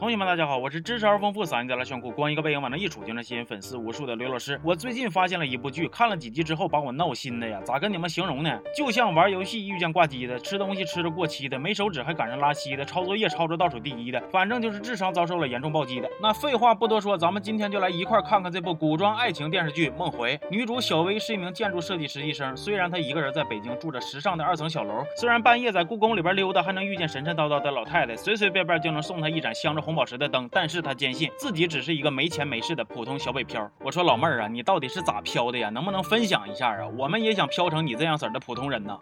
[0.00, 4.58] 同学们，大家好，我是知识而丰富、嗓音带来炫酷、光一个背影往那一杵就能吸引粉丝无数的刘老师。
[4.64, 8.58] 我最近发现了一部剧，看了几集之后把我闹心的呀，咋跟你们形容呢？
[8.74, 16.08] 就像玩游戏遇见挂机的，吃东西吃着过期的，没手指还赶上拉稀的，抄作业抄着倒数第一的，反正就是智商遭受了严重暴击的。
[16.22, 20.34] 那废话不多说，咱们今天就来一块看看这部古装爱情电视剧《梦回》。
[20.50, 29.89] 女主小薇是一名建筑设计实习生，虽然她一个人在北京住着时尚的二层小楼，虽然半夜在故宫里边溜达还能遇见神神叨叨的老太太，随随便便就能送她一盏镶着红。
[29.90, 33.68] 红宝石的灯，但是他坚信自己只是一个没钱没势的普通小北漂。
[33.80, 35.68] 我说老妹儿啊，你到底是咋飘的呀？
[35.70, 36.86] 能不能分享一下啊？
[36.96, 38.96] 我们也想飘成你这样式儿的普通人呢。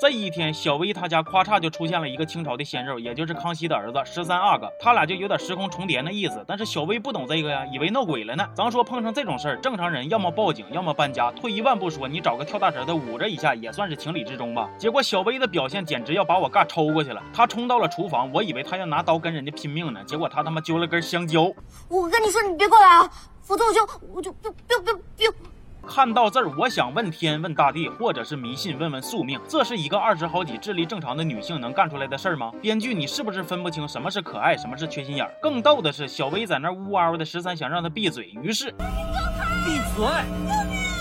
[0.00, 6.42] 这一天，小薇他家咔嚓就出现了一个清朝的鲜肉，也就是康熙的儿子十三阿哥，他俩就有点时空重叠那意思。
[6.48, 8.48] 但是小薇不懂这个呀，以为闹鬼了呢。
[8.54, 11.30] 咱说碰上这种事儿，正常人要么报警，要么搬家。
[11.32, 14.70] 退一万步说，你找个跳大神的捂着一下，也算是情理之中吧。
[14.78, 17.22] 结果小薇的表现简直要把我尬抽过去了。
[17.30, 21.52] 他冲到了厨房，我以为他要拿刀跟人家拼命呢，结果他他妈揪了根香蕉。
[21.90, 23.10] 我跟你说，你别过来啊，
[23.42, 25.34] 否则我就我就 biu biu biu biu。
[25.90, 32.52] 看到这儿，我想问天问大地，或者是迷信问问宿命，这是一个二十好几、智力正常的女性能干出来的事儿吗？
[32.62, 35.34] 编剧，你是不是分不清什么是可爱，什么是缺心眼儿？
[35.42, 38.70] 更逗的是，小薇在那呜嗷的，十三想让她闭嘴，于是
[39.64, 40.99] 闭嘴。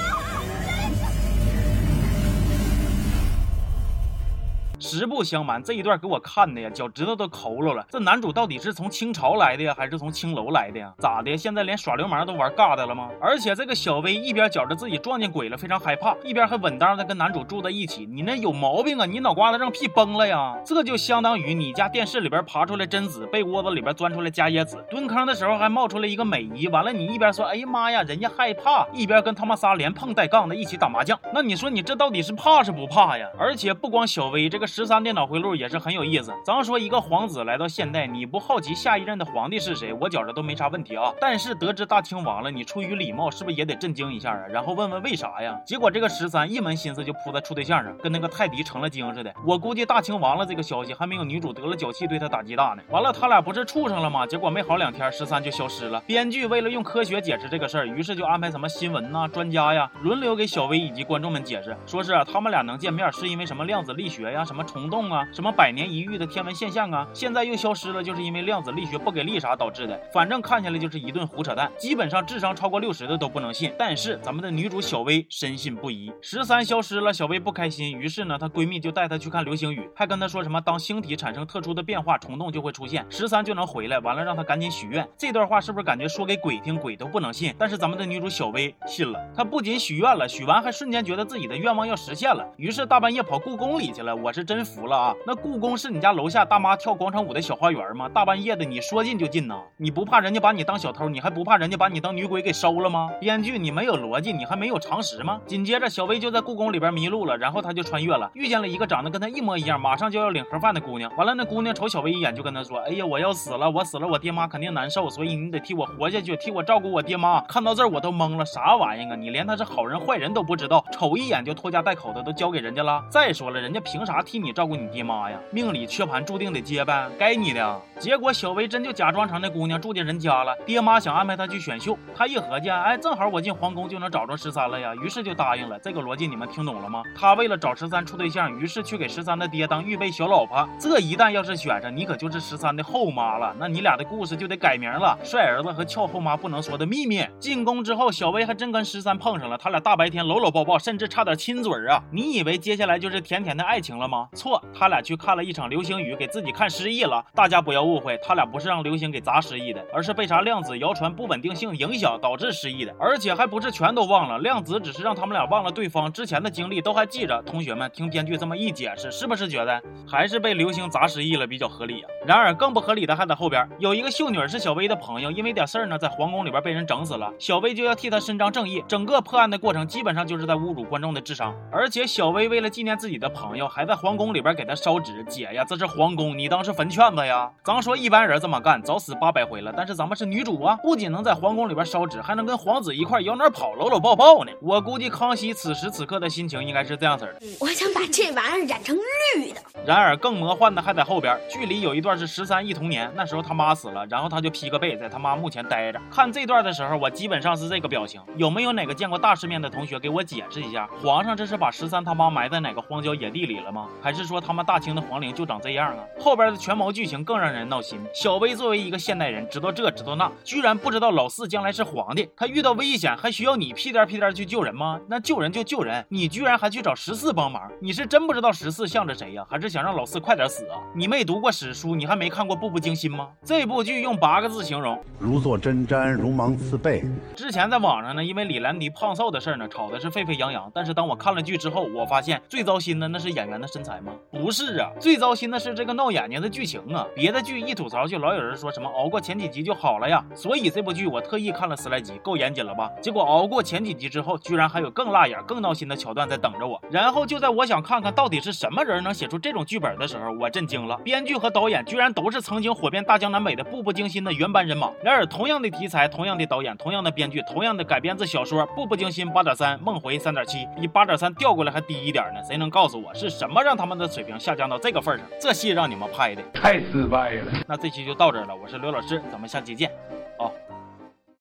[4.80, 7.86] 实不相瞒，这一段给我看的呀，脚趾头都抠了了。
[7.90, 10.94] 这男主到底是从清朝来的呀，还是从青楼来的呀？
[10.98, 11.36] 咋的？
[11.38, 13.10] 现在连耍流氓都玩尬的了吗？
[13.22, 18.06] 而且这个小薇一边觉着自己撞见鬼了，非常害怕，一边还稳当的跟男主住在一起。
[18.06, 19.06] 你那有毛病啊！
[19.06, 20.58] 你脑瓜子让屁崩了呀！
[20.66, 26.70] 这就相当于你家电视里边爬出来贞子，被窝子里边钻出来伽椰子，蹲坑的时候还冒出来一个美姨。
[26.70, 31.20] 完了，你一边说哎呀妈呀，人家害怕，一边跟他妈仨连碰带杠的一起打麻将。
[31.34, 33.28] 那你说你这到底是怕是不怕呀？
[33.38, 34.69] 而且不光小薇这个。
[34.70, 36.32] 十三电脑回路也是很有意思。
[36.46, 39.92] 咱说一个皇子来到现代，你不好奇下一任的皇帝是谁？
[39.94, 41.12] 我觉着都没啥问题啊。
[41.20, 44.46] 但是得知大清亡了，你出于礼貌是不是也得震惊一下啊？
[44.48, 45.60] 然后问问为啥呀？
[45.66, 49.34] 结果这个十三一门心思就扑在处对象上，跟那个泰迪成了精似的。
[49.44, 52.84] 我估计大清亡了这个消息还没有女主得了脚气对他打击大呢。
[52.90, 54.28] 完了，他俩不是处上了吗？
[54.28, 56.00] 结果没好两天，十三就消失了。
[56.06, 65.26] 编剧为了用科学解释这个事儿，于是就安排什么新闻呐、专家呀，轮流给小薇以及观众们解释，说是他们俩能见面是因为什么量子力学呀、什么么虫洞啊。
[65.32, 69.98] 什么百年一遇的天文现象啊，现在又消失了，就是因为量子力学不给力啥导致的。
[70.12, 73.72] 反正看起来就是一顿胡扯淡，基本上智商超过六十的都不能信。
[73.80, 76.12] 但是咱们的女主小薇深信不疑。
[76.22, 84.00] 十三消失了，小薇不开心，于是呢，她闺蜜就带她去看流星雨，还跟她说什么当星体产生特殊的变化，虫洞就会出现，十三就能回来。
[84.00, 85.08] 完了让她赶紧许愿。
[85.18, 87.54] 这段话是不是感觉说给鬼听，鬼都不能信？
[87.58, 94.16] 但是咱们的女主小薇信了，她不仅许愿了，许完还瞬间觉得自己的愿望要实现了，于是大半夜跑故宫里去了。
[94.16, 95.16] 我是真服了啊！
[95.28, 98.10] 那故宫是你家楼下大妈跳广场舞的小花园吗？
[98.12, 99.62] 大半夜的，你说进就进呐？
[99.78, 101.08] 你不怕人家把你当小偷？
[101.08, 103.12] 你还不怕人家把你当女鬼给收了吗？
[103.20, 105.40] 编剧，你没有逻辑，你还没有常识吗？
[105.46, 111.16] 紧接着，小薇就在故宫里边迷路了，然后她就穿越了，遇见了一个长得跟她一模一样，马上就要领盒饭的姑娘。
[111.16, 119.16] 完了，那姑娘瞅小薇一眼，就跟她说：“哎呀，我要死了，我死了，我爹妈肯定难受，所以你得替我活下去，替我照顾我爹妈。”看到这儿，我都懵了，啥玩意啊？
[119.16, 123.06] 你连他是好人坏人都不知道，瞅一眼就拖家带口的都交给人家了。
[123.12, 125.38] 再说了，人家凭啥替你照顾你爹妈呀？
[125.52, 125.90] 命里。
[125.90, 127.82] 缺盘注定得接呗，该你的。
[128.00, 130.56] 结果小薇真就假装成那姑娘住进人家了。
[130.66, 135.80] 爹妈想安排她去选秀，她一合计，哎，正好我进皇宫就能找着十三了呀，于是就答应了。
[135.80, 137.02] 这个逻辑你们听懂了吗？
[137.16, 140.70] 她为了找十三处对象，于是去给十三的爹当预备小老婆。
[140.80, 143.56] 这一旦要是选上，你可就是十三的后妈了。
[143.58, 147.26] 那你俩的故事就得改名了，帅儿子和俏后妈不能说的秘密。
[147.40, 152.04] 进宫之后，小薇还真跟十三碰上了，他俩大白天搂搂抱抱，甚至差点亲嘴啊！
[152.12, 154.29] 你以为接下来就是甜甜的爱情了吗？
[154.34, 155.80] 错，他俩去看了一场流。
[155.90, 167.42] 星雨给自己看失忆了，大家不要误会，他俩不是让流星给砸失忆的，而是被啥量子谣传不稳定性影响导致失忆的，而且还不是全都忘了，量子只是让他们俩忘了对方之前的经历都还记着。
[167.44, 172.10] 同学们听编剧这么一解释，是不是觉得还是被流星砸失忆了比较合理啊？
[172.28, 185.64] 然而更不合理的还在后边，有一个秀女是小薇的朋友，因为点事儿呢，在皇宫里边被人整死了，小薇就要替她伸张正义，整个破案的过程基本上就是在侮辱观众的智商，而且小薇为了纪念自己的朋友，还在皇宫里边给他烧纸，姐呀。
[185.68, 187.52] 这是皇宫，你当是坟圈子呀？
[187.64, 189.74] 咱说一般人这么干，早死八百回了。
[189.76, 194.52] 但是咱们是女主啊，不仅能在皇宫里边烧纸，还能跟皇子一块摇哪跑，搂搂抱抱呢。
[194.62, 198.96] 我估计康熙此时此刻的心情应该是这样式的：我想把这玩意儿染成
[199.36, 199.62] 绿的。
[199.86, 206.02] 然而更魔幻的还在后边，剧里有一段是十三忆童年，那时候他妈死了，然后他就披个被在他妈墓前待着。
[206.12, 208.22] 看这段的时候，我基本上是这个表情。
[208.36, 213.88] 有没有哪个见过大世面的同学给我解释一下，皇上这是把十三他妈埋在哪个荒郊野地里了吗？
[214.02, 216.04] 还是说他们大清的皇陵就长这样啊？
[216.20, 218.00] 后边的全毛剧情更让人闹心。
[218.14, 225.00] 小薇作为一个现代人，知道这知道那，居然不知道老四将来是皇帝，他遇到危险还需要你屁颠屁颠去救人吗？
[225.08, 229.46] 那救人就救人，你居然还去找十四帮忙，你是真不知道十四向着谁呀？
[229.50, 230.78] 还是想让老四快点死啊？
[230.94, 233.30] 你没读过史书，你还没看过《步步惊心》吗？
[233.44, 237.04] 这部剧用八个字形容：如坐针毡，如芒刺背。
[237.36, 240.72] 之前在网上呢，因为李兰迪胖瘦的事儿呢，吵的是沸沸扬扬。
[240.74, 244.14] 但是当我看了剧之后，我发现最糟心的那是演员的身材吗？
[244.32, 247.08] 不是啊，最糟心的是这个闹眼睛的剧情啊！
[247.16, 250.24] 别的剧一吐槽就老有人说什么熬过前几集就好了呀。
[250.36, 252.90] 所以这部剧我特意看了十来集，够严谨了吧？
[253.02, 256.82] 结果熬过前几集之后，居然还有更辣眼、更闹心的桥段在等着我。
[256.92, 264.92] 然后就在我想看看到底是什么人能写出这种剧本的时候，我震惊了，编剧和导演居然都是曾经火遍大江南北的《步步惊心》的原班人马。
[265.04, 272.42] 然而同样的题材、同样的导演、同样的编剧、同样的改编自小说《步步惊心》八点三，《梦回》三点七，比八点三调过来还低一点呢。
[272.48, 275.26] 谁能告诉我是什么让他们的水平下降到这个份上？
[275.40, 277.52] 这戏让你们拍的太失败了。
[277.66, 279.90] 那这期就到这儿了，我是刘老师，咱们下期见。
[280.38, 280.52] 哦，